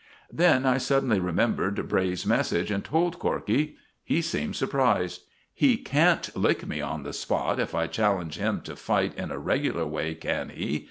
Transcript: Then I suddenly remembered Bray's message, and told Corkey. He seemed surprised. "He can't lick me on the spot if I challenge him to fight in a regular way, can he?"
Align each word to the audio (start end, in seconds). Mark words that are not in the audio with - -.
Then 0.33 0.65
I 0.65 0.79
suddenly 0.79 1.19
remembered 1.19 1.87
Bray's 1.87 2.25
message, 2.25 2.71
and 2.71 2.83
told 2.83 3.19
Corkey. 3.19 3.75
He 4.03 4.23
seemed 4.23 4.55
surprised. 4.55 5.25
"He 5.53 5.77
can't 5.77 6.35
lick 6.35 6.65
me 6.65 6.81
on 6.81 7.03
the 7.03 7.13
spot 7.13 7.59
if 7.59 7.75
I 7.75 7.85
challenge 7.85 8.39
him 8.39 8.61
to 8.61 8.75
fight 8.75 9.13
in 9.15 9.29
a 9.29 9.37
regular 9.37 9.85
way, 9.85 10.15
can 10.15 10.49
he?" 10.49 10.79